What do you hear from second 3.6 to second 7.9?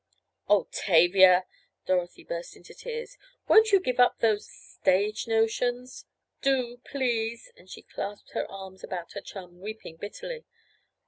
you give up—those stage notions? Do, please!" and she